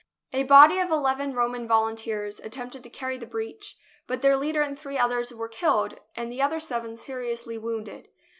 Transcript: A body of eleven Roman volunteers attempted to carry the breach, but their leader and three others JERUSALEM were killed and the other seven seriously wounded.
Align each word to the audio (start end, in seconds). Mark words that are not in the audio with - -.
A 0.33 0.41
body 0.41 0.79
of 0.79 0.89
eleven 0.89 1.35
Roman 1.35 1.67
volunteers 1.67 2.39
attempted 2.39 2.81
to 2.83 2.89
carry 2.89 3.19
the 3.19 3.27
breach, 3.27 3.77
but 4.07 4.23
their 4.23 4.35
leader 4.35 4.63
and 4.63 4.73
three 4.79 4.97
others 4.97 5.27
JERUSALEM 5.29 5.39
were 5.39 5.47
killed 5.49 5.99
and 6.15 6.31
the 6.31 6.41
other 6.41 6.59
seven 6.59 6.97
seriously 6.97 7.59
wounded. 7.59 8.07